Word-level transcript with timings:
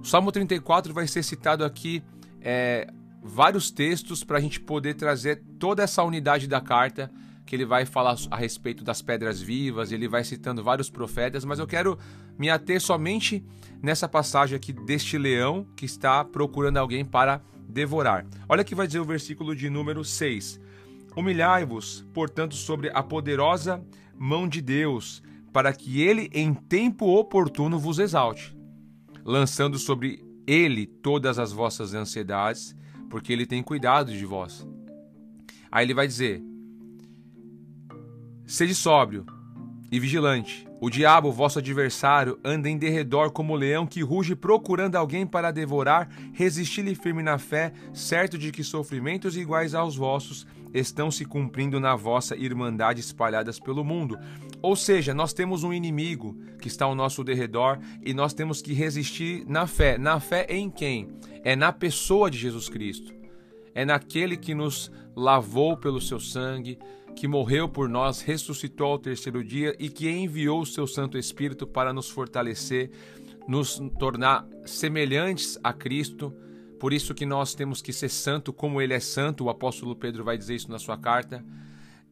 O 0.01 0.05
Salmo 0.05 0.31
34 0.31 0.93
vai 0.93 1.07
ser 1.07 1.21
citado 1.21 1.63
aqui 1.63 2.03
é, 2.41 2.87
vários 3.21 3.69
textos 3.69 4.23
para 4.23 4.39
a 4.39 4.41
gente 4.41 4.59
poder 4.59 4.95
trazer 4.95 5.43
toda 5.59 5.83
essa 5.83 6.03
unidade 6.03 6.47
da 6.47 6.59
carta, 6.59 7.11
que 7.45 7.55
ele 7.55 7.65
vai 7.65 7.85
falar 7.85 8.15
a 8.31 8.35
respeito 8.35 8.83
das 8.83 9.01
pedras 9.01 9.39
vivas, 9.39 9.91
ele 9.91 10.07
vai 10.07 10.23
citando 10.23 10.63
vários 10.63 10.89
profetas, 10.89 11.45
mas 11.45 11.59
eu 11.59 11.67
quero 11.67 11.99
me 12.37 12.49
ater 12.49 12.81
somente 12.81 13.45
nessa 13.81 14.09
passagem 14.09 14.55
aqui 14.55 14.73
deste 14.73 15.19
leão 15.19 15.67
que 15.75 15.85
está 15.85 16.25
procurando 16.25 16.77
alguém 16.77 17.05
para 17.05 17.41
devorar. 17.69 18.25
Olha 18.49 18.63
que 18.63 18.73
vai 18.73 18.87
dizer 18.87 18.99
o 18.99 19.05
versículo 19.05 19.55
de 19.55 19.69
número 19.69 20.03
6. 20.03 20.59
Humilhai-vos, 21.15 22.07
portanto, 22.11 22.55
sobre 22.55 22.89
a 22.91 23.03
poderosa 23.03 23.83
mão 24.17 24.47
de 24.47 24.61
Deus, 24.61 25.21
para 25.53 25.71
que 25.73 26.01
ele 26.01 26.29
em 26.33 26.53
tempo 26.53 27.05
oportuno 27.05 27.77
vos 27.77 27.99
exalte, 27.99 28.55
lançando 29.23 29.77
sobre 29.77 30.23
ele 30.47 30.85
todas 30.85 31.39
as 31.39 31.51
vossas 31.51 31.93
ansiedades, 31.93 32.75
porque 33.09 33.31
ele 33.31 33.45
tem 33.45 33.61
cuidado 33.61 34.11
de 34.11 34.25
vós. 34.25 34.67
Aí 35.71 35.85
ele 35.85 35.93
vai 35.93 36.07
dizer: 36.07 36.41
Sede 38.45 38.75
sóbrio 38.75 39.25
e 39.91 39.99
vigilante. 39.99 40.67
O 40.83 40.89
diabo, 40.89 41.31
vosso 41.31 41.59
adversário, 41.59 42.39
anda 42.43 42.67
em 42.67 42.77
derredor 42.77 43.31
como 43.31 43.55
leão 43.55 43.85
que 43.85 44.01
ruge 44.01 44.35
procurando 44.35 44.95
alguém 44.95 45.27
para 45.27 45.51
devorar. 45.51 46.09
Resisti-lhe 46.33 46.95
firme 46.95 47.21
na 47.21 47.37
fé, 47.37 47.71
certo 47.93 48.35
de 48.35 48.51
que 48.51 48.63
sofrimentos 48.63 49.37
iguais 49.37 49.75
aos 49.75 49.95
vossos 49.95 50.47
estão 50.73 51.11
se 51.11 51.23
cumprindo 51.23 51.79
na 51.79 51.95
vossa 51.95 52.35
irmandade 52.35 52.99
espalhadas 52.99 53.59
pelo 53.59 53.83
mundo. 53.83 54.17
Ou 54.61 54.75
seja, 54.75 55.13
nós 55.13 55.33
temos 55.33 55.63
um 55.63 55.73
inimigo 55.73 56.37
que 56.59 56.67
está 56.67 56.85
ao 56.85 56.95
nosso 56.95 57.23
derredor 57.23 57.79
e 58.03 58.13
nós 58.13 58.33
temos 58.33 58.61
que 58.61 58.73
resistir 58.73 59.45
na 59.47 59.65
fé. 59.65 59.97
Na 59.97 60.19
fé 60.19 60.45
em 60.49 60.69
quem? 60.69 61.09
É 61.43 61.55
na 61.55 61.71
pessoa 61.71 62.29
de 62.29 62.37
Jesus 62.37 62.69
Cristo. 62.69 63.13
É 63.73 63.83
naquele 63.83 64.37
que 64.37 64.53
nos 64.53 64.91
lavou 65.15 65.75
pelo 65.75 65.99
seu 65.99 66.19
sangue, 66.19 66.77
que 67.15 67.27
morreu 67.27 67.67
por 67.67 67.89
nós, 67.89 68.21
ressuscitou 68.21 68.87
ao 68.87 68.99
terceiro 68.99 69.43
dia 69.43 69.75
e 69.79 69.89
que 69.89 70.09
enviou 70.09 70.61
o 70.61 70.65
seu 70.65 70.85
Santo 70.85 71.17
Espírito 71.17 71.65
para 71.65 71.91
nos 71.91 72.09
fortalecer, 72.09 72.91
nos 73.47 73.81
tornar 73.97 74.47
semelhantes 74.65 75.57
a 75.63 75.73
Cristo 75.73 76.33
por 76.81 76.93
isso 76.93 77.13
que 77.13 77.27
nós 77.27 77.53
temos 77.53 77.79
que 77.79 77.93
ser 77.93 78.09
santo 78.09 78.51
como 78.51 78.81
ele 78.81 78.95
é 78.95 78.99
santo, 78.99 79.43
o 79.43 79.51
apóstolo 79.51 79.95
Pedro 79.95 80.23
vai 80.23 80.35
dizer 80.35 80.55
isso 80.55 80.71
na 80.71 80.79
sua 80.79 80.97
carta. 80.97 81.45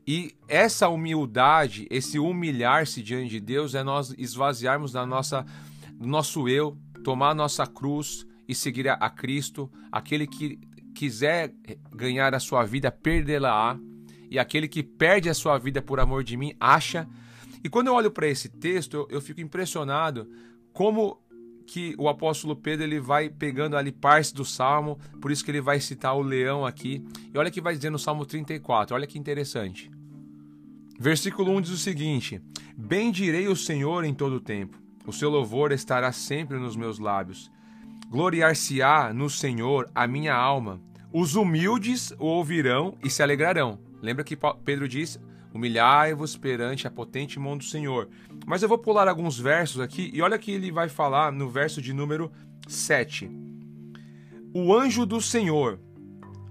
E 0.08 0.36
essa 0.48 0.90
humildade, 0.90 1.88
esse 1.90 2.18
humilhar-se 2.18 3.04
diante 3.04 3.30
de 3.30 3.40
Deus 3.40 3.76
é 3.76 3.84
nós 3.84 4.14
esvaziarmos 4.18 4.92
da 4.92 5.06
nossa 5.06 5.46
nosso 6.00 6.48
eu, 6.48 6.78
tomar 7.04 7.36
nossa 7.36 7.68
cruz 7.68 8.26
e 8.48 8.56
seguir 8.56 8.88
a, 8.88 8.94
a 8.94 9.10
Cristo. 9.10 9.70
Aquele 9.92 10.26
que 10.26 10.60
quiser 10.96 11.54
ganhar 11.96 12.34
a 12.34 12.40
sua 12.40 12.66
vida, 12.66 12.92
perdê-la-á. 12.92 13.78
E 14.30 14.38
aquele 14.38 14.68
que 14.68 14.84
perde 14.84 15.30
a 15.30 15.34
sua 15.34 15.58
vida 15.58 15.82
por 15.82 16.00
amor 16.00 16.24
de 16.24 16.38
mim, 16.38 16.54
acha. 16.60 17.08
E 17.64 17.70
quando 17.70 17.88
eu 17.88 17.94
olho 17.94 18.12
para 18.12 18.28
esse 18.28 18.48
texto, 18.48 18.96
eu, 18.96 19.08
eu 19.10 19.22
fico 19.22 19.42
impressionado 19.42 20.30
como 20.72 21.22
que 21.70 21.94
o 22.00 22.10
apóstolo 22.10 22.56
Pedro 22.56 22.84
ele 22.84 23.00
vai 23.00 23.30
pegando 23.30 23.78
ali 23.78 23.92
partes 23.92 24.32
do 24.32 24.44
salmo, 24.44 24.98
por 25.22 25.32
isso 25.32 25.46
que 25.46 25.52
ele 25.52 25.62
vai 25.62 25.80
citar 25.80 26.16
o 26.16 26.22
leão 26.22 26.66
aqui. 26.66 27.06
E 27.32 27.38
olha 27.38 27.52
que 27.52 27.62
vai 27.62 27.76
dizer 27.76 27.92
no 27.92 28.00
Salmo 28.00 28.26
34, 28.26 28.96
olha 28.96 29.06
que 29.06 29.20
interessante. 29.20 29.92
Versículo 31.00 31.52
1 31.52 31.62
diz 31.62 31.72
o 31.72 31.78
seguinte: 31.78 32.42
Bendirei 32.76 33.48
o 33.48 33.56
Senhor 33.56 34.04
em 34.04 34.16
todo 34.16 34.38
o 34.38 34.42
tempo, 34.42 34.80
o 35.06 35.14
seu 35.14 35.30
louvor 35.30 35.72
estará 35.72 36.12
sempre 36.12 36.58
nos 36.58 36.76
meus 36.76 36.98
lábios. 36.98 37.52
Gloriar-se-á 38.10 39.14
no 39.14 39.30
Senhor 39.30 39.88
a 39.94 40.08
minha 40.08 40.34
alma. 40.34 40.82
Os 41.14 41.36
humildes 41.36 42.12
o 42.18 42.26
ouvirão 42.26 42.98
e 43.04 43.10
se 43.12 43.22
alegrarão. 43.22 43.80
Lembra 44.02 44.24
que 44.24 44.38
Pedro 44.66 44.88
diz: 44.88 45.20
Humilhai-vos 45.54 46.38
perante 46.38 46.88
a 46.88 46.92
potente 46.92 47.40
mão 47.40 47.58
do 47.58 47.64
Senhor. 47.64 48.10
Mas 48.46 48.62
eu 48.62 48.70
vou 48.70 48.78
pular 48.78 49.08
alguns 49.08 49.40
versos 49.40 49.82
aqui 49.82 50.12
e 50.14 50.22
olha 50.22 50.38
que 50.38 50.52
ele 50.52 50.72
vai 50.72 50.90
falar 50.90 51.32
no 51.32 51.50
verso 51.50 51.82
de 51.82 51.94
número 51.94 52.32
7. 52.68 53.30
O 54.54 54.74
anjo 54.74 55.06
do 55.06 55.20
Senhor 55.22 55.80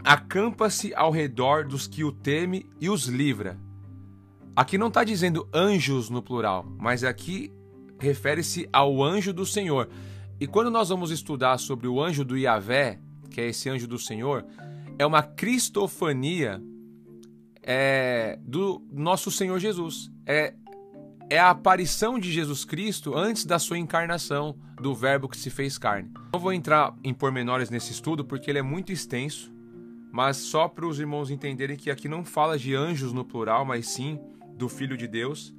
acampa-se 0.05 0.95
ao 0.95 1.11
redor 1.11 1.65
dos 1.65 1.87
que 1.87 2.05
o 2.05 2.13
teme 2.13 2.67
e 2.81 2.89
os 2.89 3.07
livra. 3.07 3.59
Aqui 4.55 4.77
não 4.77 4.89
está 4.89 5.05
dizendo 5.05 5.49
anjos 5.55 6.11
no 6.11 6.23
plural, 6.23 6.67
mas 6.79 7.05
aqui 7.05 7.53
refere-se 7.99 8.69
ao 8.73 9.03
anjo 9.03 9.33
do 9.33 9.47
Senhor. 9.47 9.89
E 10.41 10.47
quando 10.47 10.71
nós 10.71 10.89
vamos 10.89 11.11
estudar 11.11 11.59
sobre 11.59 11.87
o 11.87 12.03
anjo 12.03 12.25
do 12.25 12.37
Iavé, 12.37 12.99
que 13.31 13.41
é 13.41 13.49
esse 13.49 13.69
anjo 13.69 13.87
do 13.87 13.99
Senhor, 13.99 14.45
é 14.99 15.07
uma 15.07 15.23
cristofania 15.23 16.63
é, 17.71 18.39
do 18.41 18.83
nosso 18.91 19.31
Senhor 19.31 19.59
Jesus. 19.59 20.11
É, 20.25 20.55
é 21.29 21.39
a 21.39 21.51
aparição 21.51 22.19
de 22.19 22.33
Jesus 22.33 22.65
Cristo 22.65 23.15
antes 23.15 23.45
da 23.45 23.59
sua 23.59 23.77
encarnação, 23.77 24.57
do 24.81 24.95
Verbo 24.95 25.29
que 25.29 25.37
se 25.37 25.51
fez 25.51 25.77
carne. 25.77 26.11
Não 26.33 26.41
vou 26.41 26.55
entrar 26.55 26.97
em 27.05 27.13
pormenores 27.13 27.69
nesse 27.69 27.93
estudo 27.93 28.25
porque 28.25 28.51
ele 28.51 28.59
é 28.59 28.63
muito 28.63 28.91
extenso, 28.91 29.53
mas 30.11 30.39
só 30.39 30.67
para 30.67 30.87
os 30.87 30.99
irmãos 30.99 31.31
entenderem 31.31 31.77
que 31.77 31.91
aqui 31.91 32.09
não 32.09 32.25
fala 32.25 32.59
de 32.59 32.75
anjos 32.75 33.13
no 33.13 33.23
plural, 33.23 33.67
mas 33.67 33.89
sim 33.89 34.19
do 34.57 34.67
Filho 34.67 34.97
de 34.97 35.07
Deus. 35.07 35.55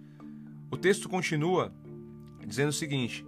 O 0.72 0.78
texto 0.78 1.08
continua 1.08 1.72
dizendo 2.44 2.70
o 2.70 2.74
seguinte, 2.74 3.24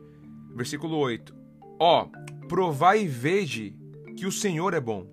versículo 0.56 0.98
8: 0.98 1.36
Ó, 1.80 2.08
provai 2.50 3.04
e 3.04 3.08
vede 3.08 3.76
que 4.18 4.26
o 4.26 4.32
Senhor 4.32 4.74
é 4.74 4.82
bom. 4.82 5.06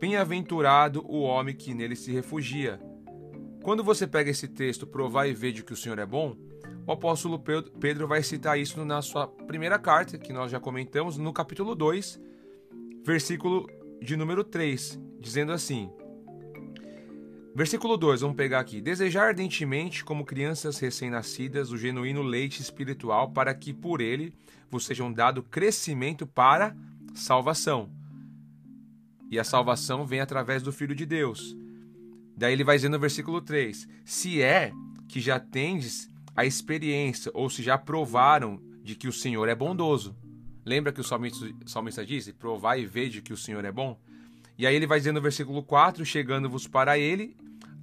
Bem-aventurado 0.00 1.04
o 1.06 1.20
homem 1.20 1.54
que 1.54 1.74
nele 1.74 1.94
se 1.94 2.10
refugia. 2.10 2.80
Quando 3.62 3.84
você 3.84 4.06
pega 4.06 4.30
esse 4.30 4.48
texto, 4.48 4.86
provar 4.86 5.26
e 5.26 5.32
ver 5.32 5.52
de 5.52 5.62
que 5.62 5.72
o 5.72 5.76
Senhor 5.76 5.98
é 5.98 6.06
bom, 6.06 6.36
o 6.84 6.90
apóstolo 6.90 7.38
Pedro 7.78 8.08
vai 8.08 8.22
citar 8.22 8.58
isso 8.58 8.84
na 8.84 9.00
sua 9.00 9.28
primeira 9.28 9.78
carta, 9.78 10.18
que 10.18 10.32
nós 10.32 10.50
já 10.50 10.58
comentamos, 10.58 11.16
no 11.16 11.32
capítulo 11.32 11.76
2, 11.76 12.20
versículo 13.04 13.68
de 14.00 14.16
número 14.16 14.42
3, 14.42 15.00
dizendo 15.20 15.52
assim: 15.52 15.88
Versículo 17.54 17.96
2, 17.96 18.22
vamos 18.22 18.36
pegar 18.36 18.58
aqui. 18.58 18.80
Desejar 18.80 19.28
ardentemente, 19.28 20.04
como 20.04 20.24
crianças 20.24 20.78
recém-nascidas, 20.78 21.70
o 21.70 21.76
genuíno 21.76 22.22
leite 22.22 22.60
espiritual, 22.60 23.30
para 23.30 23.54
que 23.54 23.72
por 23.72 24.00
ele 24.00 24.34
vos 24.68 24.84
sejam 24.84 25.12
dado 25.12 25.42
crescimento 25.42 26.26
para 26.26 26.74
salvação 27.14 27.90
E 29.30 29.38
a 29.38 29.44
salvação 29.44 30.04
vem 30.06 30.20
através 30.20 30.62
do 30.62 30.72
Filho 30.72 30.94
de 30.94 31.06
Deus. 31.06 31.61
Daí 32.42 32.54
ele 32.54 32.64
vai 32.64 32.74
dizer 32.74 32.88
no 32.88 32.98
versículo 32.98 33.40
3: 33.40 33.86
Se 34.04 34.42
é 34.42 34.72
que 35.06 35.20
já 35.20 35.38
tendes 35.38 36.10
a 36.34 36.44
experiência, 36.44 37.30
ou 37.32 37.48
se 37.48 37.62
já 37.62 37.78
provaram 37.78 38.60
de 38.82 38.96
que 38.96 39.06
o 39.06 39.12
Senhor 39.12 39.48
é 39.48 39.54
bondoso. 39.54 40.16
Lembra 40.64 40.92
que 40.92 41.00
o 41.00 41.04
salmista, 41.04 41.48
salmista 41.64 42.04
disse: 42.04 42.32
Provai 42.32 42.80
e 42.80 42.86
vede 42.86 43.22
que 43.22 43.32
o 43.32 43.36
Senhor 43.36 43.64
é 43.64 43.70
bom? 43.70 43.96
E 44.58 44.66
aí 44.66 44.74
ele 44.74 44.88
vai 44.88 44.98
dizer 44.98 45.12
no 45.12 45.20
versículo 45.20 45.62
4: 45.62 46.04
Chegando-vos 46.04 46.66
para 46.66 46.98
ele, 46.98 47.36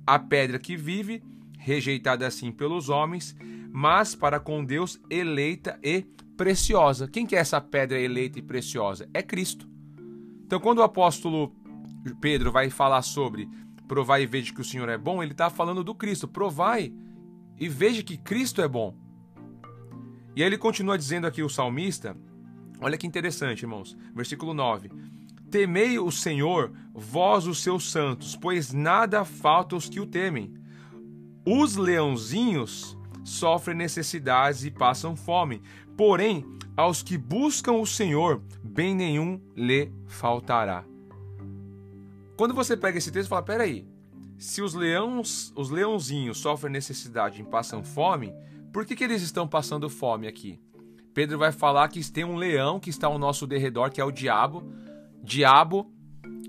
a 0.05 0.19
pedra 0.19 0.59
que 0.59 0.75
vive, 0.75 1.23
rejeitada 1.57 2.27
assim 2.27 2.51
pelos 2.51 2.89
homens, 2.89 3.33
mas 3.71 4.13
para 4.13 4.41
com 4.41 4.65
Deus 4.65 4.99
eleita 5.09 5.79
e 5.81 6.01
preciosa. 6.35 7.07
Quem 7.07 7.25
que 7.25 7.37
é 7.37 7.39
essa 7.39 7.61
pedra 7.61 7.97
eleita 7.97 8.39
e 8.39 8.41
preciosa? 8.41 9.07
É 9.13 9.23
Cristo. 9.23 9.69
Então, 10.45 10.59
quando 10.59 10.79
o 10.79 10.83
apóstolo 10.83 11.55
Pedro 12.19 12.51
vai 12.51 12.69
falar 12.69 13.01
sobre 13.01 13.47
provai 13.89 14.21
e 14.21 14.27
veja 14.27 14.53
que 14.53 14.61
o 14.61 14.63
Senhor 14.63 14.87
é 14.87 14.97
bom, 14.97 15.21
ele 15.21 15.31
está 15.31 15.49
falando 15.49 15.83
do 15.83 15.95
Cristo. 15.95 16.27
Provai 16.27 16.93
e 17.57 17.67
veja 17.67 18.03
que 18.03 18.17
Cristo 18.17 18.61
é 18.61 18.67
bom. 18.67 18.95
E 20.35 20.43
aí 20.43 20.47
ele 20.47 20.59
continua 20.59 20.97
dizendo 20.97 21.25
aqui 21.25 21.41
o 21.41 21.49
salmista, 21.49 22.15
olha 22.79 22.97
que 22.97 23.07
interessante, 23.07 23.63
irmãos, 23.63 23.97
versículo 24.13 24.53
9: 24.53 24.91
Temei 25.49 25.97
o 25.97 26.11
Senhor, 26.11 26.71
vós 26.93 27.47
os 27.47 27.63
seus 27.63 27.91
santos, 27.91 28.35
pois 28.35 28.71
nada 28.71 29.25
falta 29.25 29.75
aos 29.75 29.89
que 29.89 29.99
o 29.99 30.05
temem. 30.05 30.53
Os 31.43 31.75
leãozinhos 31.75 32.95
sofrem 33.23 33.75
necessidades 33.75 34.63
e 34.63 34.69
passam 34.69 35.15
fome, 35.15 35.63
porém, 35.97 36.45
aos 36.77 37.01
que 37.01 37.17
buscam 37.17 37.73
o 37.73 37.87
Senhor, 37.87 38.41
bem 38.63 38.93
nenhum 38.93 39.41
lhe 39.55 39.91
faltará. 40.05 40.85
Quando 42.39 42.53
você 42.53 42.77
pega 42.77 42.97
esse 42.97 43.11
texto 43.11 43.25
e 43.25 43.29
fala, 43.29 43.43
peraí, 43.43 43.85
se 44.37 44.61
os 44.61 44.73
leões, 44.73 45.51
os 45.57 45.69
leãozinhos 45.69 46.37
sofrem 46.37 46.71
necessidade 46.71 47.41
e 47.41 47.43
passam 47.43 47.83
fome, 47.83 48.33
por 48.71 48.85
que, 48.85 48.95
que 48.95 49.03
eles 49.03 49.21
estão 49.21 49.45
passando 49.45 49.89
fome 49.89 50.25
aqui? 50.25 50.57
Pedro 51.13 51.37
vai 51.37 51.51
falar 51.51 51.89
que 51.89 52.01
tem 52.09 52.23
um 52.23 52.37
leão 52.37 52.79
que 52.79 52.89
está 52.89 53.07
ao 53.07 53.19
nosso 53.19 53.45
derredor, 53.45 53.91
que 53.91 53.99
é 53.99 54.05
o 54.05 54.09
diabo. 54.09 54.63
Diabo 55.21 55.91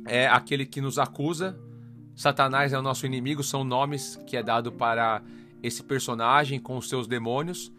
é 0.07 0.29
aquele 0.29 0.65
que 0.65 0.81
nos 0.81 0.97
acusa. 0.97 1.59
Satanás 2.15 2.73
é 2.73 2.79
o 2.79 2.83
nosso 2.83 3.05
inimigo, 3.05 3.43
são 3.43 3.65
nomes 3.65 4.15
que 4.29 4.37
é 4.37 4.45
dado 4.45 4.71
para 4.71 5.21
esse 5.61 5.83
personagem 5.83 6.61
com 6.61 6.77
os 6.77 6.89
seus 6.89 7.09
demônios. 7.09 7.73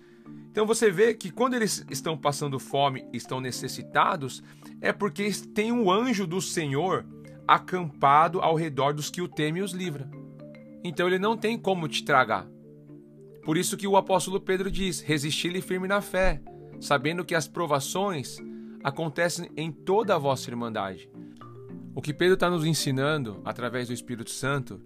Então 0.52 0.66
você 0.66 0.92
vê 0.92 1.14
que 1.14 1.32
quando 1.32 1.54
eles 1.54 1.86
estão 1.90 2.18
passando 2.18 2.60
fome, 2.60 3.08
estão 3.14 3.40
necessitados, 3.40 4.44
é 4.82 4.92
porque 4.92 5.32
tem 5.56 5.72
um 5.72 5.90
anjo 5.90 6.28
do 6.28 6.42
Senhor 6.42 7.06
acampado 7.54 8.40
ao 8.40 8.56
redor 8.56 8.94
dos 8.94 9.10
que 9.10 9.22
o 9.22 9.28
temem 9.28 9.62
e 9.62 9.66
os 9.66 9.74
livra. 9.74 10.10
Então 10.84 11.06
ele 11.06 11.20
não 11.20 11.36
tem 11.36 11.58
como 11.58 11.88
te 11.88 12.04
tragar. 12.04 12.48
Por 13.44 13.58
isso 13.58 13.76
que 13.76 13.88
o 13.88 13.98
apóstolo 13.98 14.40
Pedro 14.40 14.72
diz: 14.72 15.02
resisti-lhe 15.02 15.62
firme 15.62 15.88
na 15.88 16.00
fé, 16.00 16.42
sabendo 16.80 17.26
que 17.26 17.36
as 17.36 17.50
provações 17.50 18.38
acontecem 18.82 19.50
em 19.58 19.70
toda 19.70 20.16
a 20.16 20.18
vossa 20.18 20.50
irmandade. 20.50 21.10
O 21.94 22.02
que 22.02 22.14
Pedro 22.14 22.36
está 22.36 22.50
nos 22.50 22.66
ensinando, 22.66 23.42
através 23.44 23.90
do 23.90 23.94
Espírito 23.94 24.30
Santo, 24.30 24.80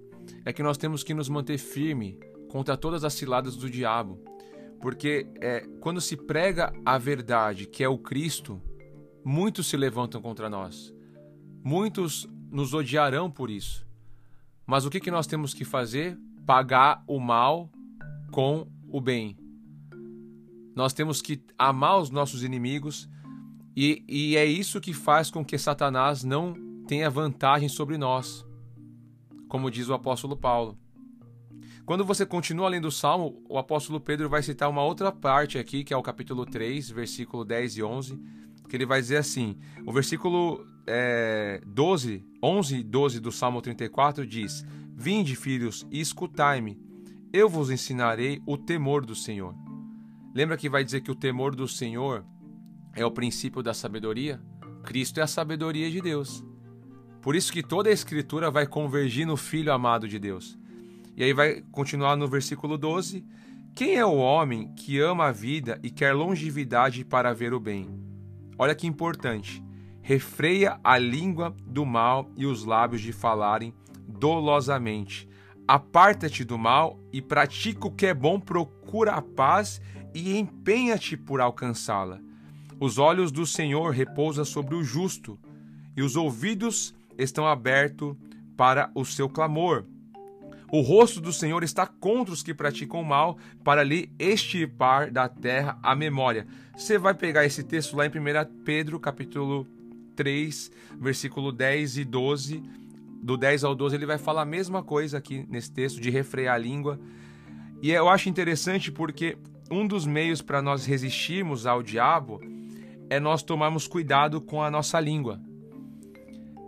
é 0.44 0.52
que 0.52 0.64
nós 0.64 0.76
temos 0.76 1.04
que 1.04 1.14
nos 1.14 1.30
manter 1.30 1.60
firme 1.60 2.18
contra 2.50 2.76
todas 2.76 3.04
as 3.04 3.14
ciladas 3.14 3.56
do 3.56 3.70
diabo. 3.70 4.20
Porque 4.82 5.28
é, 5.40 5.62
quando 5.80 6.02
se 6.02 6.18
prega 6.18 6.74
a 6.84 6.98
verdade, 6.98 7.68
que 7.68 7.84
é 7.84 7.88
o 7.88 7.98
Cristo, 7.98 8.60
muitos 9.24 9.68
se 9.68 9.78
levantam 9.78 10.20
contra 10.20 10.50
nós. 10.50 10.94
Muitos 11.64 12.28
nos 12.50 12.74
odiarão 12.74 13.30
por 13.30 13.50
isso. 13.50 13.86
Mas 14.66 14.86
o 14.86 14.90
que, 14.90 15.00
que 15.00 15.12
nós 15.12 15.28
temos 15.28 15.54
que 15.54 15.64
fazer? 15.64 16.18
Pagar 16.46 17.04
o 17.08 17.20
mal 17.20 17.70
com 18.32 18.68
o 18.90 19.00
bem. 19.00 19.38
Nós 20.76 20.94
temos 20.94 21.22
que 21.22 21.42
amar 21.58 22.00
os 22.00 22.10
nossos 22.10 22.44
inimigos 22.44 23.08
e, 23.76 24.04
e 24.08 24.38
é 24.38 24.46
isso 24.46 24.82
que 24.82 24.94
faz 24.94 25.30
com 25.30 25.44
que 25.44 25.58
Satanás 25.58 26.24
não 26.24 26.54
tenha 26.88 27.10
vantagem 27.10 27.68
sobre 27.68 27.98
nós, 27.98 28.46
como 29.48 29.72
diz 29.72 29.90
o 29.90 29.94
apóstolo 29.94 30.38
Paulo. 30.38 30.78
Quando 31.86 32.04
você 32.04 32.26
continua 32.26 32.68
lendo 32.68 32.88
o 32.88 32.92
Salmo, 32.92 33.44
o 33.48 33.58
apóstolo 33.58 34.00
Pedro 34.00 34.28
vai 34.28 34.42
citar 34.42 34.70
uma 34.70 34.84
outra 34.84 35.12
parte 35.12 35.58
aqui, 35.58 35.84
que 35.84 35.94
é 35.94 35.98
o 35.98 36.02
capítulo 36.02 36.46
3, 36.46 36.90
versículo 36.90 37.46
10 37.46 37.78
e 37.78 37.84
11, 37.84 38.20
que 38.68 38.76
ele 38.76 38.86
vai 38.86 39.00
dizer 39.00 39.18
assim: 39.18 39.58
o 39.86 39.92
versículo 39.92 40.66
é, 40.88 41.62
12, 41.66 42.24
11 42.42 42.78
e 42.78 42.84
12 42.84 43.20
do 43.20 43.32
Salmo 43.32 43.62
34 43.62 44.26
diz: 44.26 44.66
Vinde, 44.96 45.36
filhos, 45.36 45.86
e 45.92 46.00
escutai-me, 46.00 46.80
eu 47.34 47.50
vos 47.50 47.70
ensinarei 47.70 48.42
o 48.46 48.58
temor 48.58 49.06
do 49.06 49.16
Senhor. 49.16 49.56
Lembra 50.34 50.58
que 50.58 50.70
vai 50.70 50.84
dizer 50.84 51.02
que 51.02 51.12
o 51.12 51.16
temor 51.16 51.56
do 51.56 51.68
Senhor 51.68 52.26
é 52.94 53.06
o 53.06 53.12
princípio 53.12 53.64
da 53.64 53.74
sabedoria? 53.74 54.42
Cristo 54.84 55.20
é 55.20 55.24
a 55.24 55.28
sabedoria 55.28 55.90
de 55.90 56.02
Deus. 56.02 56.44
Por 57.22 57.36
isso 57.36 57.52
que 57.52 57.64
toda 57.64 57.90
a 57.90 57.94
escritura 57.94 58.52
vai 58.52 58.68
convergir 58.68 59.26
no 59.26 59.36
Filho 59.36 59.74
amado 59.74 60.08
de 60.08 60.20
Deus. 60.20 60.58
E 61.18 61.24
aí 61.24 61.34
vai 61.34 61.62
continuar 61.72 62.16
no 62.16 62.28
versículo 62.28 62.78
12: 62.78 63.26
Quem 63.74 63.96
é 63.96 64.06
o 64.06 64.18
homem 64.18 64.74
que 64.76 65.00
ama 65.00 65.26
a 65.26 65.32
vida 65.32 65.80
e 65.82 65.90
quer 65.90 66.14
longevidade 66.14 67.04
para 67.04 67.34
ver 67.34 67.54
o 67.54 67.60
bem? 67.60 67.90
Olha 68.58 68.76
que 68.76 68.86
importante 68.86 69.65
refreia 70.06 70.80
a 70.84 71.00
língua 71.00 71.56
do 71.66 71.84
mal 71.84 72.30
e 72.38 72.46
os 72.46 72.64
lábios 72.64 73.02
de 73.02 73.12
falarem 73.12 73.74
dolosamente. 74.08 75.28
Aparta-te 75.68 76.44
do 76.44 76.60
mal 76.60 77.00
e 77.12 77.24
pratica 77.24 77.88
o 77.88 77.92
que 77.92 78.06
é 78.06 78.14
bom, 78.14 78.40
procura 78.40 79.14
a 79.14 79.22
paz 79.24 79.82
e 80.14 80.38
empenha-te 80.38 81.18
por 81.18 81.42
alcançá-la. 81.42 82.20
Os 82.80 83.00
olhos 83.00 83.32
do 83.32 83.48
Senhor 83.48 83.90
repousam 83.90 84.46
sobre 84.46 84.76
o 84.76 84.84
justo, 84.84 85.40
e 85.98 86.04
os 86.04 86.16
ouvidos 86.16 86.94
estão 87.18 87.48
abertos 87.48 88.16
para 88.56 88.92
o 88.94 89.04
seu 89.04 89.28
clamor. 89.28 89.86
O 90.72 90.82
rosto 90.82 91.20
do 91.20 91.34
Senhor 91.34 91.64
está 91.64 91.88
contra 91.88 92.32
os 92.32 92.44
que 92.44 92.54
praticam 92.54 93.02
o 93.02 93.06
mal, 93.06 93.40
para 93.64 93.84
lhe 93.84 94.12
extirpar 94.20 95.10
da 95.10 95.28
terra 95.28 95.80
a 95.82 95.96
memória. 95.96 96.46
Você 96.78 97.00
vai 97.00 97.16
pegar 97.16 97.44
esse 97.44 97.64
texto 97.64 97.98
lá 97.98 98.06
em 98.06 98.10
1 98.10 98.14
Pedro, 98.64 99.00
capítulo 99.00 99.66
3, 100.16 100.72
versículo 101.00 101.52
10 101.52 101.98
e 101.98 102.06
12, 102.06 102.64
do 103.22 103.38
10 103.38 103.64
ao 103.64 103.76
12, 103.76 103.96
ele 103.96 104.06
vai 104.06 104.18
falar 104.18 104.44
a 104.44 104.46
mesma 104.46 104.84
coisa 104.84 105.18
aqui 105.18 105.46
nesse 105.50 105.72
texto, 105.72 106.00
de 106.00 106.10
refrear 106.10 106.56
a 106.56 106.58
língua. 106.58 107.00
E 107.82 107.92
eu 107.92 108.08
acho 108.08 108.30
interessante 108.30 108.92
porque 108.92 109.38
um 109.70 109.88
dos 109.88 110.06
meios 110.06 110.42
para 110.42 110.62
nós 110.62 110.86
resistirmos 110.86 111.66
ao 111.66 111.82
diabo 111.82 112.40
é 113.10 113.20
nós 113.20 113.44
tomarmos 113.44 113.88
cuidado 113.88 114.40
com 114.42 114.62
a 114.62 114.72
nossa 114.72 115.00
língua. 115.00 115.40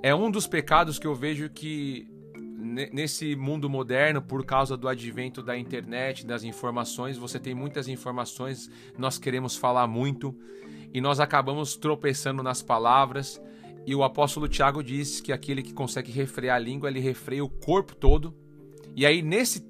É 0.04 0.14
um 0.14 0.30
dos 0.30 0.48
pecados 0.48 1.00
que 1.00 1.08
eu 1.08 1.16
vejo 1.16 1.50
que 1.50 2.08
nesse 2.92 3.36
mundo 3.36 3.70
moderno, 3.70 4.22
por 4.22 4.44
causa 4.44 4.76
do 4.76 4.88
advento 4.88 5.44
da 5.44 5.58
internet, 5.58 6.26
das 6.26 6.44
informações, 6.44 7.18
você 7.18 7.40
tem 7.40 7.54
muitas 7.54 7.88
informações, 7.88 8.70
nós 8.98 9.20
queremos 9.20 9.56
falar 9.56 9.86
muito 9.86 10.36
e 10.94 11.02
nós 11.02 11.20
acabamos 11.20 11.76
tropeçando 11.76 12.42
nas 12.42 12.62
palavras. 12.62 13.42
E 13.86 13.96
o 13.96 14.04
apóstolo 14.04 14.48
Tiago 14.48 14.84
diz 14.84 15.22
que 15.22 15.32
aquele 15.32 15.64
que 15.64 15.74
consegue 15.74 16.12
refrear 16.12 16.58
a 16.58 16.60
língua, 16.60 16.90
ele 16.90 17.00
refreia 17.00 17.44
o 17.44 17.50
corpo 17.50 17.96
todo. 17.96 18.36
E 18.96 19.06
aí, 19.06 19.22
nesse 19.22 19.66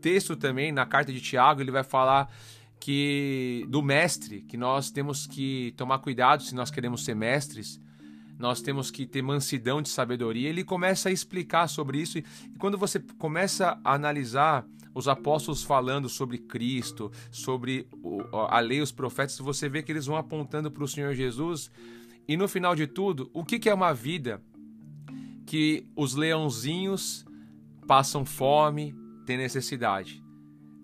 texto 0.00 0.36
também, 0.36 0.70
na 0.70 0.86
carta 0.86 1.12
de 1.12 1.20
Tiago, 1.20 1.60
ele 1.60 1.70
vai 1.70 1.82
falar 1.82 2.30
que 2.78 3.66
do 3.68 3.82
mestre, 3.82 4.42
que 4.42 4.56
nós 4.56 4.90
temos 4.90 5.26
que 5.26 5.72
tomar 5.76 5.98
cuidado 5.98 6.42
se 6.42 6.54
nós 6.54 6.70
queremos 6.70 7.04
ser 7.04 7.14
mestres, 7.14 7.80
nós 8.38 8.60
temos 8.60 8.90
que 8.90 9.06
ter 9.06 9.22
mansidão 9.22 9.80
de 9.80 9.88
sabedoria. 9.88 10.48
Ele 10.48 10.62
começa 10.62 11.08
a 11.08 11.12
explicar 11.12 11.68
sobre 11.68 11.98
isso, 11.98 12.18
e 12.18 12.24
quando 12.58 12.78
você 12.78 13.00
começa 13.18 13.80
a 13.82 13.94
analisar 13.94 14.64
os 14.96 15.08
apóstolos 15.08 15.62
falando 15.62 16.08
sobre 16.08 16.38
Cristo, 16.38 17.12
sobre 17.30 17.86
a 18.48 18.58
lei, 18.60 18.80
os 18.80 18.90
profetas, 18.90 19.38
você 19.38 19.68
vê 19.68 19.82
que 19.82 19.92
eles 19.92 20.06
vão 20.06 20.16
apontando 20.16 20.70
para 20.70 20.82
o 20.82 20.88
Senhor 20.88 21.12
Jesus. 21.12 21.70
E 22.26 22.34
no 22.34 22.48
final 22.48 22.74
de 22.74 22.86
tudo, 22.86 23.30
o 23.34 23.44
que 23.44 23.68
é 23.68 23.74
uma 23.74 23.92
vida 23.92 24.40
que 25.44 25.86
os 25.94 26.14
leãozinhos 26.14 27.26
passam 27.86 28.24
fome, 28.24 28.96
têm 29.26 29.36
necessidade? 29.36 30.24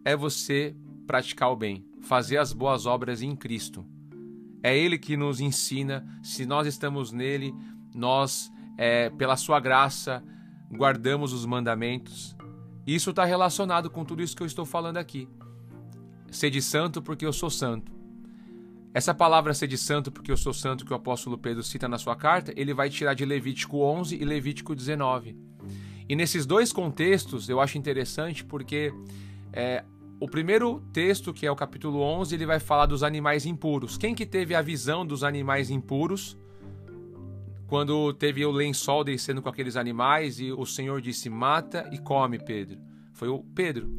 É 0.05 0.15
você 0.15 0.77
praticar 1.07 1.51
o 1.51 1.57
bem, 1.57 1.83
fazer 2.03 2.37
as 2.37 2.53
boas 2.53 2.85
obras 2.85 3.23
em 3.23 3.35
Cristo. 3.35 3.83
É 4.63 4.77
Ele 4.77 4.99
que 4.99 5.17
nos 5.17 5.41
ensina, 5.41 6.07
se 6.23 6.45
nós 6.45 6.67
estamos 6.67 7.13
nele, 7.13 7.55
nós, 7.95 8.53
é, 8.77 9.09
pela 9.09 9.39
Sua 9.39 9.59
graça, 9.59 10.23
guardamos 10.71 11.33
os 11.33 11.47
mandamentos, 11.47 12.37
isso 12.87 13.11
está 13.11 13.25
relacionado 13.25 13.89
com 13.91 14.05
tudo 14.05 14.23
isso 14.23 14.37
que 14.37 14.43
eu 14.43 14.47
estou 14.47 14.65
falando 14.65 14.97
aqui. 14.97 15.29
Sede 16.31 16.61
santo 16.61 17.01
porque 17.03 17.25
eu 17.25 17.33
sou 17.33 17.51
santo. 17.51 17.93
Essa 18.95 19.15
palavra 19.15 19.55
ser 19.55 19.69
de 19.69 19.79
santo, 19.79 20.13
porque 20.13 20.31
eu 20.31 20.37
sou 20.37 20.53
santo, 20.53 20.85
que 20.85 20.93
o 20.93 20.97
apóstolo 20.97 21.39
Pedro 21.39 21.63
cita 21.63 21.89
na 21.89 21.97
sua 21.97 22.15
carta, 22.15 22.53
ele 22.55 22.75
vai 22.75 22.91
tirar 22.91 23.15
de 23.15 23.25
Levítico 23.25 23.79
11 23.79 24.17
e 24.17 24.25
Levítico 24.25 24.75
19. 24.75 25.35
E 26.09 26.15
nesses 26.15 26.45
dois 26.45 26.73
contextos 26.73 27.49
eu 27.49 27.59
acho 27.59 27.79
interessante 27.79 28.45
porque 28.45 28.93
é, 29.51 29.83
o 30.21 30.29
primeiro 30.29 30.81
texto, 30.93 31.33
que 31.33 31.47
é 31.47 31.51
o 31.51 31.57
capítulo 31.57 32.01
11, 32.01 32.35
ele 32.35 32.45
vai 32.45 32.61
falar 32.61 32.87
dos 32.87 33.03
animais 33.03 33.47
impuros. 33.47 33.97
Quem 33.97 34.15
que 34.15 34.27
teve 34.27 34.55
a 34.55 34.61
visão 34.61 35.07
dos 35.07 35.25
animais 35.25 35.71
impuros? 35.71 36.37
Quando 37.73 38.13
teve 38.13 38.45
o 38.45 38.51
lençol 38.51 39.03
descendo 39.03 39.41
com 39.41 39.49
aqueles 39.49 39.79
animais 39.79 40.39
e 40.39 40.53
o 40.53 40.67
Senhor 40.67 41.01
disse: 41.01 41.31
Mata 41.31 41.89
e 41.91 41.97
come, 41.97 42.39
Pedro. 42.39 42.79
Foi 43.15 43.29
o 43.29 43.39
Pedro. 43.39 43.91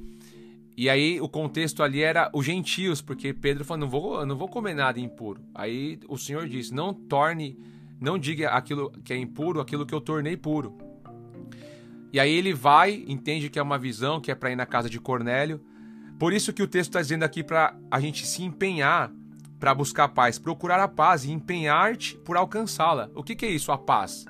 E 0.77 0.88
aí 0.88 1.20
o 1.20 1.27
contexto 1.27 1.82
ali 1.82 2.03
era 2.03 2.30
os 2.36 2.46
gentios, 2.46 3.01
porque 3.01 3.34
Pedro 3.34 3.65
falou: 3.65 3.80
não 3.80 3.89
vou, 3.89 4.25
não 4.27 4.38
vou 4.38 4.48
comer 4.48 4.75
nada 4.75 5.00
impuro. 5.00 5.42
Aí 5.56 6.00
o 6.08 6.20
Senhor 6.20 6.48
disse: 6.48 6.72
não 6.72 6.94
torne, 6.94 7.58
não 8.00 8.15
diga 8.15 8.51
aquilo 8.51 8.92
que 9.03 9.12
é 9.12 9.18
impuro, 9.18 9.60
aquilo 9.60 9.88
que 9.88 9.96
eu 9.96 10.01
tornei 10.01 10.38
puro. 10.38 10.77
E 12.12 12.20
aí 12.20 12.32
ele 12.32 12.53
vai, 12.53 13.03
entende 13.08 13.50
que 13.50 13.58
é 13.58 13.63
uma 13.63 13.80
visão, 13.80 14.22
que 14.22 14.30
é 14.30 14.36
para 14.36 14.51
ir 14.51 14.56
na 14.56 14.68
casa 14.68 14.88
de 14.88 15.00
Cornélio. 15.00 15.60
Por 16.20 16.32
isso 16.32 16.53
que 16.53 16.62
o 16.62 16.68
texto 16.68 16.92
está 16.92 17.01
dizendo 17.01 17.24
aqui 17.24 17.44
para 17.44 17.75
a 17.89 18.00
gente 18.00 18.24
se 18.27 18.44
empenhar 18.44 19.12
para 19.63 19.74
buscar 19.74 20.10
paz, 20.10 20.38
procurar 20.38 20.77
a 20.82 20.89
paz 20.89 21.24
e 21.24 21.32
empenhar-te 21.32 22.17
por 22.17 22.36
alcançá-la. 22.36 23.10
O 23.15 23.24
que, 23.24 23.34
que 23.34 23.46
é 23.46 23.50
isso, 23.50 23.72
a 23.72 23.77
paz? 23.77 24.25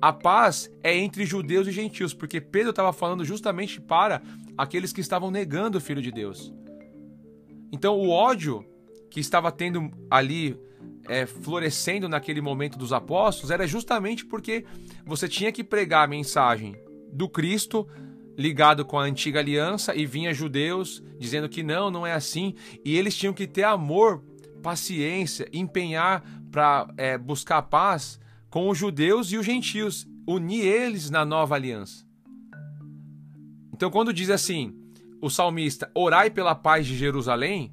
A 0.00 0.12
paz 0.12 0.70
é 0.80 0.96
entre 0.96 1.26
judeus 1.26 1.66
e 1.66 1.72
gentios, 1.72 2.14
porque 2.14 2.40
Pedro 2.40 2.70
estava 2.70 2.92
falando 2.92 3.24
justamente 3.24 3.80
para 3.80 4.22
aqueles 4.56 4.92
que 4.92 5.00
estavam 5.00 5.28
negando 5.28 5.78
o 5.78 5.80
Filho 5.80 6.00
de 6.00 6.12
Deus. 6.12 6.54
Então, 7.72 7.96
o 7.96 8.10
ódio 8.10 8.64
que 9.10 9.18
estava 9.18 9.50
tendo 9.50 9.90
ali, 10.08 10.56
é, 11.08 11.26
florescendo 11.26 12.08
naquele 12.08 12.40
momento 12.40 12.78
dos 12.78 12.92
apóstolos, 12.92 13.50
era 13.50 13.66
justamente 13.66 14.24
porque 14.24 14.64
você 15.04 15.28
tinha 15.28 15.50
que 15.50 15.64
pregar 15.64 16.04
a 16.04 16.08
mensagem 16.08 16.76
do 17.12 17.28
Cristo 17.28 17.88
ligado 18.38 18.84
com 18.84 19.00
a 19.00 19.02
antiga 19.02 19.40
aliança 19.40 19.96
e 19.96 20.06
vinha 20.06 20.32
judeus 20.32 21.02
dizendo 21.18 21.48
que 21.48 21.64
não, 21.64 21.90
não 21.90 22.06
é 22.06 22.12
assim, 22.12 22.54
e 22.84 22.96
eles 22.96 23.16
tinham 23.16 23.32
que 23.34 23.48
ter 23.48 23.64
amor, 23.64 24.22
paciência, 24.62 25.48
empenhar 25.52 26.22
para 26.50 26.88
é, 26.96 27.18
buscar 27.18 27.62
paz 27.62 28.18
com 28.50 28.68
os 28.68 28.78
judeus 28.78 29.30
e 29.32 29.36
os 29.36 29.44
gentios, 29.44 30.06
unir 30.26 30.64
eles 30.64 31.10
na 31.10 31.24
nova 31.24 31.54
aliança. 31.54 32.04
Então, 33.72 33.90
quando 33.90 34.12
diz 34.12 34.30
assim, 34.30 34.74
o 35.20 35.28
salmista, 35.28 35.90
orai 35.94 36.30
pela 36.30 36.54
paz 36.54 36.86
de 36.86 36.96
Jerusalém, 36.96 37.72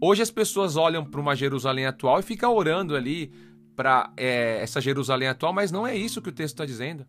hoje 0.00 0.22
as 0.22 0.30
pessoas 0.30 0.76
olham 0.76 1.04
para 1.04 1.20
uma 1.20 1.34
Jerusalém 1.34 1.86
atual 1.86 2.20
e 2.20 2.22
ficam 2.22 2.54
orando 2.54 2.94
ali 2.94 3.32
para 3.74 4.12
é, 4.16 4.60
essa 4.60 4.80
Jerusalém 4.80 5.28
atual, 5.28 5.52
mas 5.52 5.72
não 5.72 5.86
é 5.86 5.96
isso 5.96 6.20
que 6.20 6.28
o 6.28 6.32
texto 6.32 6.54
está 6.54 6.66
dizendo. 6.66 7.06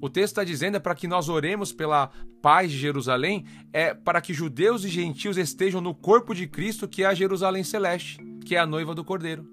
O 0.00 0.08
texto 0.08 0.32
está 0.32 0.44
dizendo 0.44 0.76
é 0.76 0.80
para 0.80 0.94
que 0.94 1.08
nós 1.08 1.28
oremos 1.28 1.72
pela 1.72 2.10
paz 2.42 2.70
de 2.70 2.78
Jerusalém, 2.78 3.44
é 3.72 3.94
para 3.94 4.20
que 4.20 4.34
judeus 4.34 4.84
e 4.84 4.88
gentios 4.88 5.36
estejam 5.36 5.80
no 5.80 5.94
corpo 5.94 6.34
de 6.34 6.46
Cristo, 6.46 6.86
que 6.86 7.02
é 7.02 7.06
a 7.06 7.14
Jerusalém 7.14 7.64
celeste, 7.64 8.18
que 8.46 8.54
é 8.54 8.60
a 8.60 8.66
noiva 8.66 8.94
do 8.94 9.04
Cordeiro. 9.04 9.44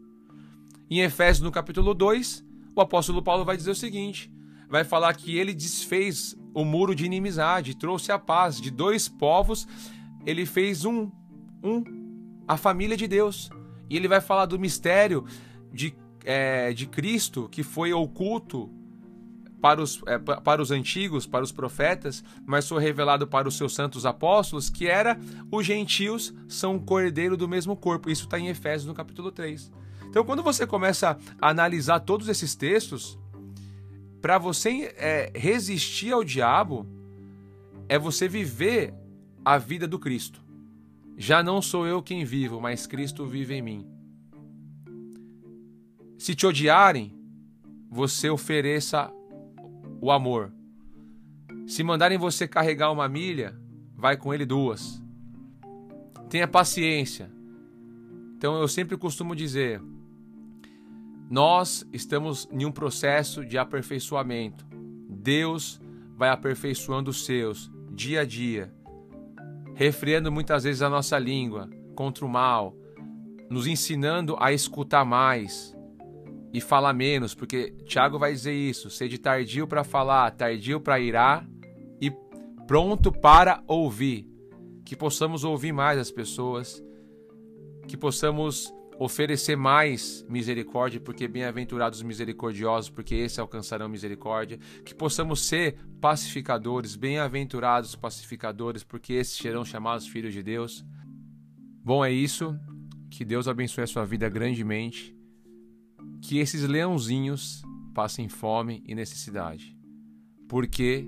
Em 0.90 1.02
Efésios, 1.02 1.42
no 1.42 1.52
capítulo 1.52 1.96
2, 1.96 2.46
o 2.76 2.80
apóstolo 2.80 3.24
Paulo 3.24 3.44
vai 3.44 3.58
dizer 3.58 3.72
o 3.72 3.76
seguinte: 3.76 4.32
vai 4.70 4.84
falar 4.84 5.14
que 5.16 5.36
ele 5.36 5.54
desfez 5.54 6.38
o 6.54 6.64
muro 6.64 6.94
de 6.94 7.04
inimizade, 7.04 7.76
trouxe 7.76 8.12
a 8.12 8.20
paz 8.20 8.62
de 8.62 8.70
dois 8.70 9.10
povos, 9.10 9.68
ele 10.26 10.46
fez 10.46 10.86
um, 10.86 11.10
um, 11.64 11.84
a 12.48 12.56
família 12.56 12.96
de 12.96 13.08
Deus. 13.08 13.50
E 13.90 13.98
ele 13.98 14.08
vai 14.08 14.22
falar 14.22 14.46
do 14.46 14.60
mistério 14.60 15.26
de, 15.72 15.96
é, 16.24 16.72
de 16.72 16.86
Cristo 16.86 17.50
que 17.52 17.64
foi 17.64 17.92
oculto 17.92 18.70
para 19.64 19.82
os, 19.82 20.02
é, 20.08 20.20
para 20.20 20.62
os 20.62 20.72
antigos, 20.72 21.26
para 21.26 21.42
os 21.42 21.54
profetas, 21.54 22.22
mas 22.46 22.68
foi 22.68 22.84
revelado 22.84 23.26
para 23.26 23.48
os 23.48 23.56
seus 23.56 23.74
santos 23.74 24.06
apóstolos, 24.06 24.70
que 24.70 24.88
era 24.88 25.18
os 25.50 25.66
gentios 25.66 26.34
são 26.50 26.78
cordeiro 26.78 27.38
do 27.38 27.48
mesmo 27.48 27.74
corpo. 27.78 28.10
Isso 28.10 28.26
está 28.26 28.38
em 28.38 28.50
Efésios 28.50 28.86
no 28.86 28.94
capítulo 28.94 29.32
3. 29.32 29.72
Então, 30.10 30.26
quando 30.26 30.44
você 30.44 30.68
começa 30.68 31.18
a 31.42 31.50
analisar 31.50 32.02
todos 32.02 32.28
esses 32.28 32.56
textos, 32.56 33.18
para 34.22 34.38
você 34.38 34.94
é, 34.98 35.32
resistir 35.34 36.12
ao 36.12 36.26
diabo, 36.26 36.86
é 37.88 37.98
você 37.98 38.28
viver 38.28 38.94
a 39.46 39.58
vida 39.58 39.88
do 39.88 39.98
Cristo. 39.98 40.44
Já 41.18 41.42
não 41.42 41.62
sou 41.62 41.88
eu 41.88 42.04
quem 42.04 42.26
vivo, 42.26 42.60
mas 42.60 42.86
Cristo 42.86 43.26
vive 43.26 43.54
em 43.54 43.62
mim. 43.62 43.88
Se 46.18 46.36
te 46.36 46.46
odiarem, 46.46 47.16
você 47.90 48.30
ofereça 48.30 49.10
o 50.04 50.12
amor. 50.12 50.52
Se 51.66 51.82
mandarem 51.82 52.18
você 52.18 52.46
carregar 52.46 52.92
uma 52.92 53.08
milha, 53.08 53.58
vai 53.96 54.18
com 54.18 54.34
ele 54.34 54.46
duas. 54.46 55.02
Tenha 56.30 56.46
paciência. 56.46 57.32
Então 58.36 58.60
eu 58.60 58.68
sempre 58.68 58.98
costumo 58.98 59.34
dizer: 59.34 59.82
nós 61.30 61.88
estamos 61.94 62.50
em 62.52 62.66
um 62.66 62.72
processo 62.72 63.46
de 63.46 63.58
aperfeiçoamento. 63.58 64.66
Deus 65.10 65.80
vai 66.18 66.28
aperfeiçoando 66.28 67.10
os 67.10 67.24
seus 67.24 67.72
dia 67.90 68.22
a 68.22 68.26
dia, 68.26 68.74
refreando 69.74 70.30
muitas 70.30 70.66
vezes 70.66 70.82
a 70.82 70.90
nossa 70.90 71.18
língua 71.18 71.70
contra 71.96 72.26
o 72.26 72.30
mal, 72.30 72.76
nos 73.50 73.68
ensinando 73.68 74.36
a 74.38 74.52
escutar 74.52 75.06
mais 75.06 75.74
e 76.54 76.62
falar 76.62 76.94
menos, 76.94 77.34
porque 77.34 77.72
Tiago 77.86 78.20
vai 78.20 78.32
dizer 78.32 78.54
isso: 78.54 78.90
sede 78.90 79.18
tardio 79.18 79.68
para 79.68 79.84
falar, 79.84 80.30
tardio 80.32 80.80
para 80.80 81.00
irar 81.00 81.50
e 82.00 82.12
pronto 82.68 83.12
para 83.12 83.64
ouvir. 83.68 84.30
Que 84.86 84.96
possamos 84.96 85.44
ouvir 85.44 85.72
mais 85.72 85.98
as 85.98 86.12
pessoas, 86.12 86.84
que 87.88 87.98
possamos 87.98 88.72
oferecer 89.00 89.56
mais 89.56 90.24
misericórdia, 90.30 91.00
porque 91.00 91.28
bem-aventurados 91.28 92.00
os 92.00 92.04
misericordiosos, 92.04 92.92
porque 92.92 93.16
esses 93.16 93.40
alcançarão 93.40 93.90
misericórdia, 93.90 94.60
que 94.86 94.94
possamos 94.94 95.46
ser 95.46 95.78
pacificadores, 96.00 96.96
bem-aventurados 96.96 97.96
pacificadores, 97.96 98.84
porque 98.84 99.14
esses 99.14 99.36
serão 99.36 99.66
chamados 99.66 100.06
filhos 100.08 100.34
de 100.34 100.44
Deus. 100.44 100.86
Bom, 101.84 102.06
é 102.06 102.12
isso. 102.12 102.56
Que 103.10 103.26
Deus 103.26 103.48
abençoe 103.48 103.84
a 103.84 103.88
sua 103.88 104.06
vida 104.06 104.30
grandemente. 104.30 105.16
Que 106.24 106.40
esses 106.40 106.64
leãozinhos 106.64 107.62
passem 107.94 108.28
fome 108.28 108.82
e 108.88 108.96
necessidade, 108.96 109.78
porque 110.48 111.08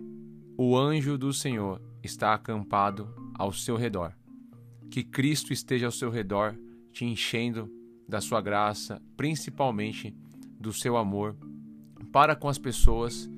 o 0.57 0.77
anjo 0.77 1.17
do 1.17 1.33
Senhor 1.33 1.81
está 2.03 2.33
acampado 2.33 3.13
ao 3.33 3.51
seu 3.51 3.75
redor. 3.75 4.13
Que 4.91 5.03
Cristo 5.03 5.51
esteja 5.51 5.87
ao 5.87 5.91
seu 5.91 6.11
redor 6.11 6.55
te 6.91 7.05
enchendo 7.05 7.71
da 8.07 8.21
sua 8.21 8.39
graça, 8.39 9.01
principalmente 9.17 10.15
do 10.59 10.71
seu 10.71 10.95
amor 10.95 11.35
para 12.15 12.33
com 12.33 12.47
as 12.47 12.57
pessoas, 12.57 13.29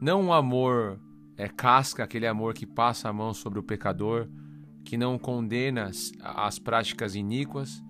não 0.00 0.22
um 0.22 0.32
amor 0.32 1.00
é 1.36 1.48
casca, 1.48 2.04
aquele 2.04 2.24
amor 2.24 2.54
que 2.54 2.64
passa 2.64 3.08
a 3.08 3.12
mão 3.12 3.34
sobre 3.34 3.58
o 3.58 3.64
pecador, 3.64 4.28
que 4.84 4.96
não 4.96 5.18
condena 5.18 5.90
as 6.22 6.56
práticas 6.56 7.16
iníquas, 7.16 7.82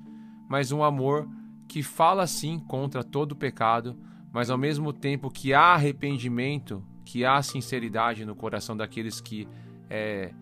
mas 0.48 0.72
um 0.72 0.82
amor 0.82 1.28
que 1.68 1.82
fala 1.82 2.26
sim 2.26 2.58
contra 2.58 3.02
todo 3.02 3.32
o 3.32 3.36
pecado, 3.36 3.96
mas 4.32 4.50
ao 4.50 4.58
mesmo 4.58 4.92
tempo 4.92 5.30
que 5.30 5.52
há 5.52 5.74
arrependimento, 5.74 6.82
que 7.04 7.24
há 7.24 7.42
sinceridade 7.42 8.24
no 8.24 8.34
coração 8.34 8.76
daqueles 8.76 9.20
que 9.20 9.48
é, 9.90 10.32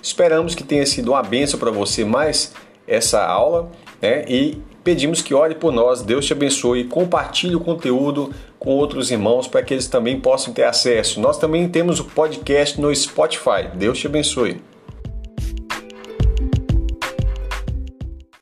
Esperamos 0.00 0.54
que 0.54 0.62
tenha 0.62 0.86
sido 0.86 1.10
uma 1.10 1.24
benção 1.24 1.58
para 1.58 1.72
você 1.72 2.04
mais 2.04 2.54
essa 2.86 3.26
aula 3.26 3.68
né? 4.00 4.24
e 4.28 4.62
pedimos 4.82 5.20
que 5.22 5.34
ore 5.34 5.54
por 5.54 5.72
nós. 5.72 6.02
Deus 6.02 6.26
te 6.26 6.32
abençoe. 6.32 6.84
Compartilhe 6.84 7.54
o 7.54 7.60
conteúdo 7.60 8.32
com 8.58 8.70
outros 8.70 9.10
irmãos 9.10 9.46
para 9.46 9.62
que 9.62 9.74
eles 9.74 9.86
também 9.86 10.20
possam 10.20 10.52
ter 10.52 10.64
acesso. 10.64 11.20
Nós 11.20 11.38
também 11.38 11.68
temos 11.68 12.00
o 12.00 12.04
podcast 12.04 12.80
no 12.80 12.94
Spotify. 12.94 13.68
Deus 13.74 13.98
te 13.98 14.06
abençoe. 14.06 14.60